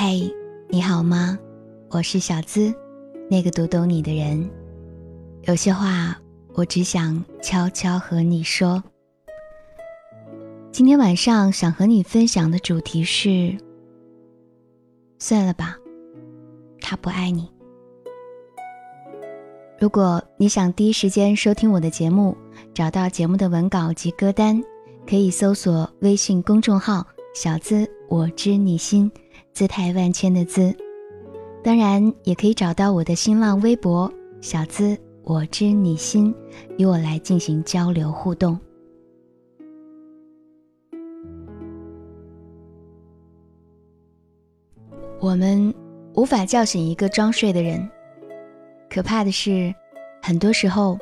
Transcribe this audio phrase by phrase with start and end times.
[0.00, 0.32] 嘿，
[0.68, 1.36] 你好吗？
[1.90, 2.72] 我是小资，
[3.28, 4.48] 那个读懂你的人。
[5.42, 6.16] 有些话，
[6.54, 8.80] 我只想悄悄和你说。
[10.70, 13.58] 今天晚上想和你分享的主题是：
[15.18, 15.76] 算了吧，
[16.80, 17.50] 他不爱你。
[19.80, 22.36] 如果你想第一时间收听我的节目，
[22.72, 24.62] 找到节目的文稿及歌单，
[25.08, 27.04] 可以搜索微信公众号
[27.34, 29.10] “小资我知你心”，
[29.58, 30.72] 姿态万千的“姿”。
[31.64, 34.08] 当然，也可以找到我的新浪微博
[34.40, 36.32] “小资我知你心”，
[36.78, 38.56] 与我来进行交流互动。
[45.18, 45.74] 我们
[46.14, 47.84] 无法叫醒一个装睡的人。
[48.88, 49.74] 可怕的是，
[50.22, 50.96] 很多时候，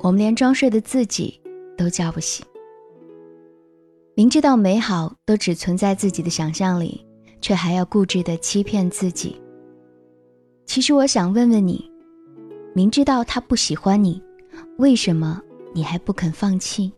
[0.00, 1.40] 我们连装睡的自己
[1.76, 2.44] 都叫不醒。
[4.16, 7.06] 明知道美好都只存在自己的想象里，
[7.44, 9.38] 却还要固执的欺骗自己。
[10.64, 11.92] 其实，我想问问你：
[12.74, 14.18] 明知道他不喜欢你，
[14.78, 15.42] 为什么
[15.74, 16.90] 你还不肯放弃？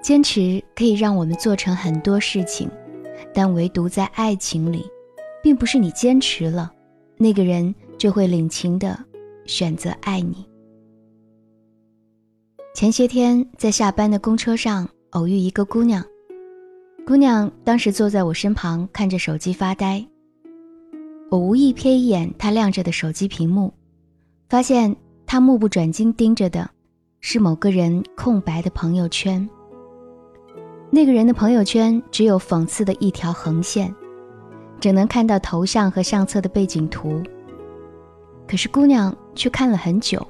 [0.00, 2.70] 坚持可以让我们做成很多事情，
[3.34, 4.88] 但唯独在爱情里，
[5.42, 6.72] 并不是你坚持了，
[7.16, 7.74] 那个人。
[8.00, 8.98] 就会领情的
[9.44, 10.48] 选择爱你。
[12.74, 16.02] 前些天在下班的公车上偶遇一个姑娘，
[17.06, 20.04] 姑娘当时坐在我身旁看着手机发呆。
[21.28, 23.72] 我无意瞥一眼她亮着的手机屏幕，
[24.48, 24.94] 发现
[25.26, 26.68] 她目不转睛盯着的
[27.20, 29.48] 是某个人空白的朋友圈。
[30.90, 33.92] 那个人的朋友圈只有讽刺的一条横线，
[34.80, 37.22] 只能看到头像和相册的背景图。
[38.46, 40.24] 可是姑娘却看了很久，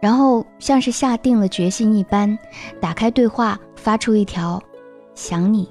[0.00, 2.38] 然后像是下定了决心一般，
[2.80, 4.62] 打开对话，发出一条
[5.14, 5.68] “想你”。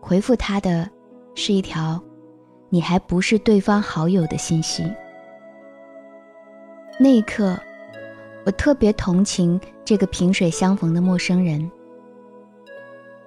[0.00, 0.88] 回复他的
[1.34, 2.00] 是一条
[2.70, 4.90] “你还不是对方好友”的信息。
[6.98, 7.58] 那一刻，
[8.44, 11.70] 我特别同情这个萍水相逢的陌生人。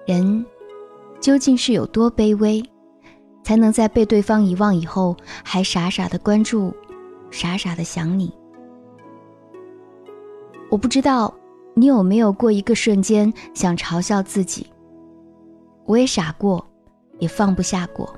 [0.06, 0.44] 人
[1.20, 2.62] 究竟是有多卑微？
[3.42, 6.74] 才能在被对方遗忘以后，还傻傻的关注，
[7.30, 8.32] 傻傻的想你。
[10.70, 11.32] 我不知道
[11.80, 14.66] 你有没有过一个瞬间想嘲笑自己。
[15.86, 16.62] 我也傻过，
[17.18, 18.14] 也放不下过。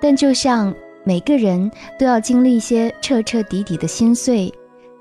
[0.00, 4.52] 但就像每个人都要经历一些彻彻底底的心碎，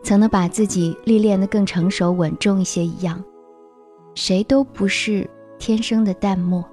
[0.03, 3.19] 才能把自己历练得更成熟稳重一些一样，
[4.13, 6.63] 谁都不是天生的淡漠。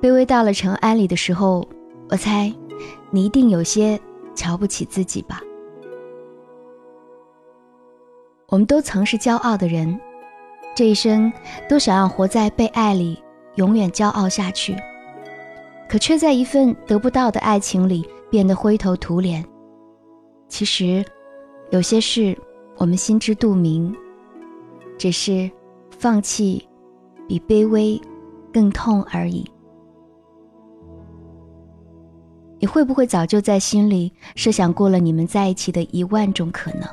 [0.00, 1.68] 卑微到了尘埃里的时候，
[2.08, 2.50] 我猜，
[3.10, 4.00] 你一定有些
[4.34, 5.42] 瞧不起自己吧。
[8.52, 9.98] 我们都曾是骄傲的人，
[10.74, 11.32] 这一生
[11.70, 13.18] 都想要活在被爱里，
[13.54, 14.76] 永远骄傲下去，
[15.88, 19.42] 可却在一份得不到的爱情里变得灰头土脸。
[20.48, 21.02] 其实，
[21.70, 22.36] 有些事
[22.76, 23.96] 我们心知肚明，
[24.98, 25.50] 只是
[25.98, 26.62] 放弃
[27.26, 27.98] 比卑微
[28.52, 29.50] 更痛而已。
[32.58, 36.86] 你会不会早就在心里设想过了你们在一起的一万种可能？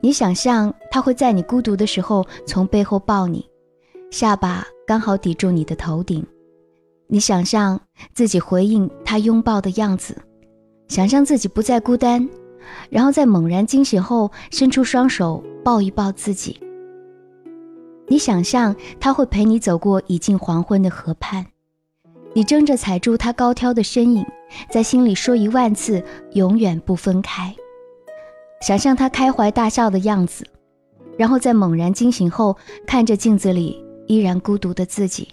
[0.00, 3.46] 你想象他会在你孤独的时候从背后抱你，
[4.10, 6.26] 下巴刚好抵住你的头顶。
[7.06, 7.78] 你想象
[8.14, 10.16] 自己回应他拥抱的样子，
[10.88, 12.28] 想象自己不再孤单，
[12.88, 16.58] 然后在猛然惊醒后伸出双手抱一抱自己。
[18.06, 21.46] 你想象他会陪你走过已近黄昏的河畔。
[22.32, 24.24] 你争着踩住他高挑的身影，
[24.70, 26.02] 在心里说一万次
[26.34, 27.54] “永远不分开”。
[28.60, 30.46] 想象他开怀大笑的样子，
[31.18, 32.56] 然后在猛然惊醒后，
[32.86, 35.28] 看着镜子里依然孤独的自己。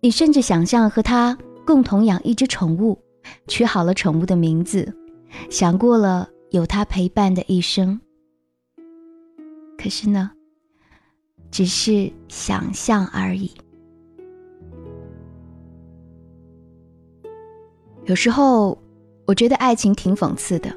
[0.00, 2.96] 你甚至想象和他共同养一只宠物，
[3.48, 4.94] 取好了宠物的名字，
[5.50, 8.00] 想过了有他陪伴的一生。
[9.76, 10.30] 可是呢，
[11.50, 13.50] 只是想象而已。
[18.04, 18.78] 有时候，
[19.26, 20.72] 我觉得爱情挺讽刺的。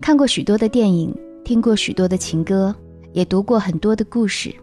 [0.00, 1.14] 看过许多的电影，
[1.44, 2.74] 听过许多的情歌，
[3.12, 4.54] 也读过很多的故事，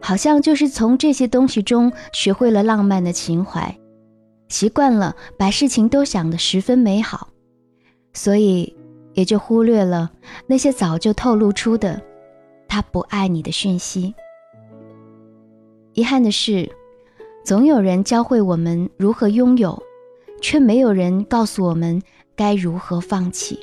[0.00, 3.74] 好像就是从这些东西中学会了浪漫的情怀，
[4.48, 7.28] 习惯了把事情都想得十分美好，
[8.12, 8.76] 所以
[9.14, 10.10] 也就忽略了
[10.46, 12.00] 那些早就透露出的
[12.68, 14.14] 他不爱你的讯息。
[15.94, 16.70] 遗憾的是，
[17.44, 19.82] 总有人教会我们如何拥有。
[20.42, 22.00] 却没有人告诉我们
[22.34, 23.60] 该如何放弃，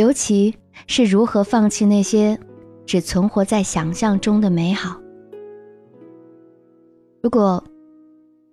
[0.00, 0.56] 尤其
[0.86, 2.40] 是如何放弃那些
[2.86, 4.98] 只存活在想象中的美好。
[7.22, 7.62] 如果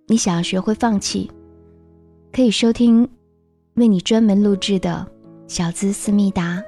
[0.08, 1.32] 你想要学会放弃，
[2.34, 3.10] 可以收听
[3.76, 5.08] 为你专门录制的
[5.48, 6.62] 小资思密达。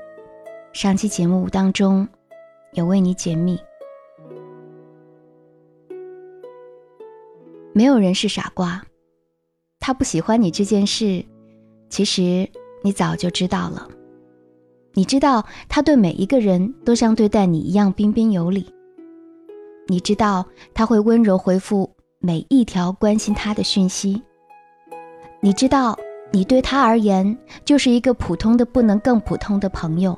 [0.71, 2.07] 上期节目当中
[2.71, 3.59] 有为你解密。
[7.73, 8.81] 没有人是傻瓜，
[9.77, 11.25] 他不喜欢你这件事，
[11.89, 12.49] 其实
[12.81, 13.85] 你早就知道了。
[14.93, 18.65] 你知道他对每一个人都像对待你一样彬彬有礼。
[19.87, 21.89] 你知道他会温柔回复
[22.19, 24.21] 每一条关心他的讯息。
[25.41, 25.97] 你知道
[26.31, 30.17] 你对他而言就是一个普通的不能更普通的朋友。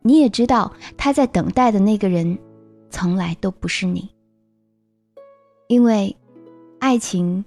[0.00, 2.38] 你也知道他在等待的那个人，
[2.88, 4.08] 从来都不是你。
[5.66, 6.16] 因为，
[6.78, 7.44] 爱情，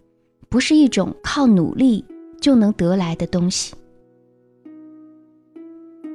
[0.50, 2.06] 不是一种靠努力
[2.40, 3.74] 就能得来的东西。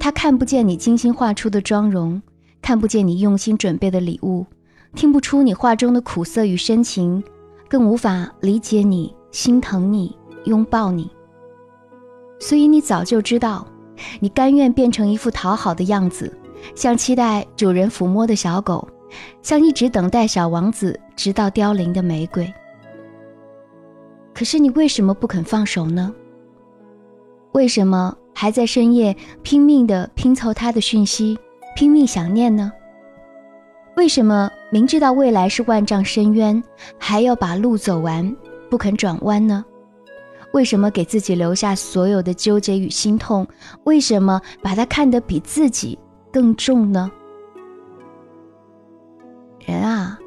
[0.06, 2.22] 他看不见你精心画出的妆容，
[2.62, 4.46] 看不见你用心准备的礼物，
[4.94, 7.20] 听不出你话中的苦涩与深情，
[7.68, 11.10] 更无法理解你、心疼你、拥抱你。
[12.38, 13.66] 所以你早就知道，
[14.20, 16.32] 你甘愿变成一副讨好的样子，
[16.76, 18.88] 像期待主人抚摸的小狗，
[19.42, 22.48] 像一直等待小王子直到凋零的玫瑰。
[24.32, 26.14] 可是你为什么不肯放手呢？
[27.54, 28.16] 为什么？
[28.38, 31.38] 还在深夜拼命的拼凑他的讯息，
[31.74, 32.70] 拼命想念呢？
[33.96, 36.62] 为什么明知道未来是万丈深渊，
[36.98, 38.36] 还要把路走完，
[38.68, 39.64] 不肯转弯呢？
[40.52, 43.46] 为什么给自己留下所有的纠结与心痛？
[43.84, 45.98] 为什么把他看得比自己
[46.30, 47.10] 更重呢？
[49.64, 50.18] 人啊，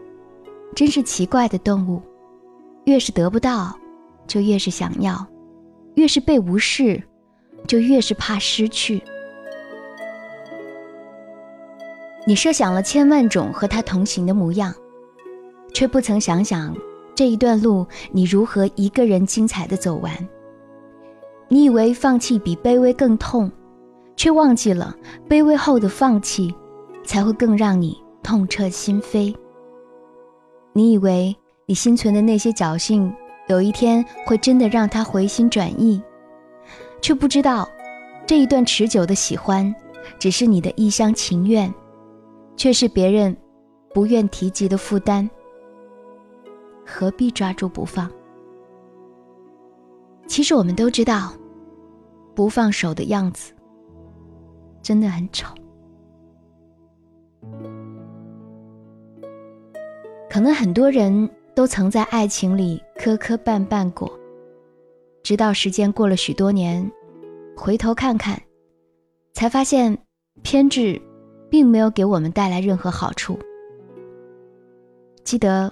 [0.75, 2.01] 真是奇怪的动物，
[2.85, 3.77] 越是得不到，
[4.25, 5.13] 就越是想要；
[5.93, 7.03] 越是被无视。
[7.69, 8.99] 就越是怕失去。
[12.25, 14.73] 你设想了千万种和他同行的模样，
[15.71, 16.75] 却不曾想想
[17.13, 20.11] 这一段路你如何一个人精彩的走完。
[21.47, 23.51] 你以为放弃比卑微更痛，
[24.15, 24.95] 却忘记了
[25.29, 26.51] 卑微后的放弃
[27.03, 29.35] 才会更让你痛彻心扉。
[30.73, 31.35] 你以为
[31.67, 33.13] 你心存的那些侥幸，
[33.47, 36.01] 有一天会真的让他回心转意。
[37.01, 37.67] 却不知道，
[38.27, 39.73] 这一段持久的喜欢，
[40.19, 41.73] 只是你的一厢情愿，
[42.55, 43.35] 却是别人
[43.93, 45.29] 不愿提及的负担。
[46.85, 48.11] 何必抓住不放？
[50.27, 51.33] 其实我们都知道，
[52.35, 53.53] 不放手的样子
[54.81, 55.47] 真的很丑。
[60.29, 64.18] 可能很多人都曾在爱情里磕磕绊绊过。
[65.29, 66.91] 直到时间过了许多年，
[67.55, 68.41] 回头看看，
[69.31, 69.95] 才发现
[70.41, 70.99] 偏执
[71.51, 73.37] 并没有给我们带来任何好处。
[75.23, 75.71] 记得，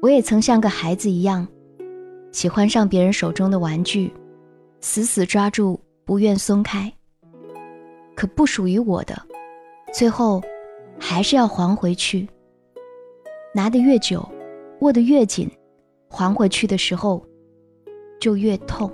[0.00, 1.44] 我也曾像个孩子一样，
[2.30, 4.12] 喜欢上别人手中的玩具，
[4.80, 6.92] 死死抓住，不愿松开。
[8.14, 9.20] 可不属于我的，
[9.92, 10.40] 最后
[11.00, 12.28] 还是要还回去。
[13.52, 14.24] 拿得越久，
[14.82, 15.50] 握得越紧，
[16.08, 17.20] 还回去的时候。
[18.20, 18.90] 就越痛。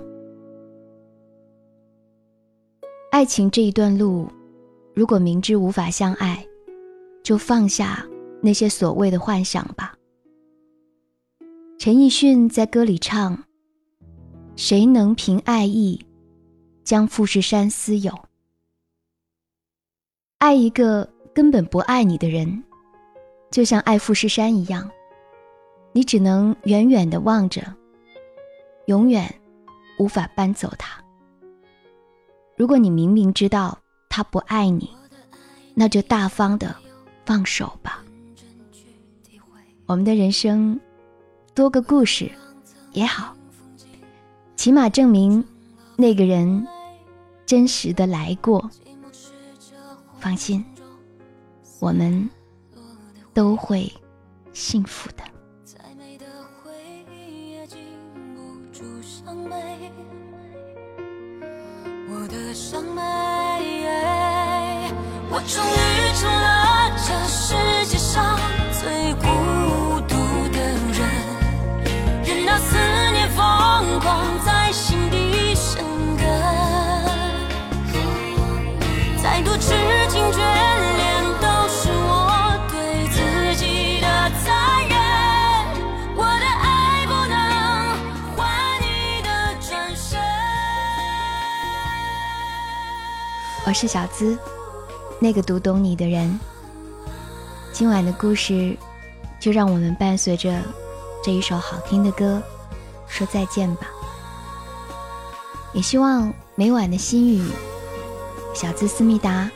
[3.11, 4.27] 爱情这一段路，
[4.93, 6.45] 如果明知无法相爱，
[7.23, 8.05] 就放下
[8.41, 9.95] 那些所谓的幻想吧。
[11.77, 13.43] 陈奕迅在歌里唱
[14.55, 16.05] ：“谁能凭爱意
[16.83, 18.13] 将富士山私有？
[20.39, 22.63] 爱一个根本不爱你的人，
[23.49, 24.89] 就像爱富士山一样，
[25.93, 27.61] 你只能远远的望着。”
[28.87, 29.33] 永远
[29.97, 31.03] 无法搬走他。
[32.57, 33.77] 如果你明明知道
[34.09, 34.89] 他不爱你，
[35.73, 36.75] 那就大方的
[37.25, 38.03] 放手吧。
[39.85, 40.79] 我们的人生
[41.53, 42.31] 多个故事
[42.93, 43.35] 也好，
[44.55, 45.43] 起码证明
[45.95, 46.65] 那个人
[47.45, 48.69] 真实的来过。
[50.19, 50.63] 放心，
[51.79, 52.27] 我们
[53.33, 53.91] 都会
[54.53, 55.23] 幸福的。
[58.85, 59.55] 不伤悲。
[62.07, 63.01] 我的伤悲
[65.31, 65.94] 我终于
[93.75, 94.39] 是小资，
[95.19, 96.39] 那个读懂你的人。
[97.73, 98.77] 今晚的故事，
[99.37, 100.61] 就让我们伴随着
[101.21, 102.41] 这一首好听的歌，
[103.05, 103.87] 说再见吧。
[105.73, 107.51] 也希望每晚的心语，
[108.53, 109.51] 小资思密达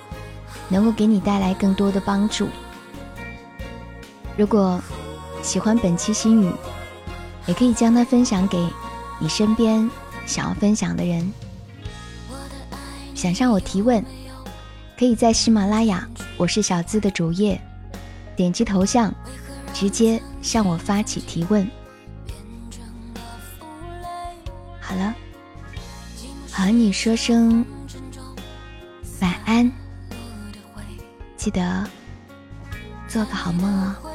[0.67, 2.49] 能够给你带来更多的帮助。
[4.35, 4.81] 如果
[5.41, 6.51] 喜欢本期心语，
[7.45, 8.67] 也可以将它分享给
[9.17, 9.89] 你身边
[10.25, 11.31] 想要分享的人。
[13.19, 14.01] 想向我提问，
[14.97, 16.07] 可以在喜马拉雅
[16.39, 17.59] “我是小资”的主页
[18.33, 19.13] 点击头像，
[19.73, 21.69] 直接向我发起提问。
[24.79, 25.13] 好了，
[26.49, 27.65] 和你说声
[29.19, 29.69] 晚安，
[31.35, 31.85] 记得
[33.09, 34.08] 做个好梦哦。